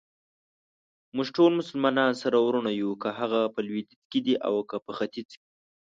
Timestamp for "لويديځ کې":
3.65-4.19